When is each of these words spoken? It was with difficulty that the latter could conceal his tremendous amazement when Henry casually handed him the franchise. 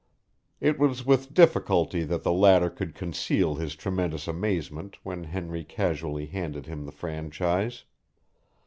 It 0.59 0.79
was 0.79 1.05
with 1.05 1.31
difficulty 1.31 2.01
that 2.05 2.23
the 2.23 2.33
latter 2.33 2.71
could 2.71 2.95
conceal 2.95 3.53
his 3.57 3.75
tremendous 3.75 4.27
amazement 4.27 4.97
when 5.03 5.25
Henry 5.25 5.63
casually 5.63 6.25
handed 6.25 6.65
him 6.65 6.87
the 6.87 6.91
franchise. 6.91 7.83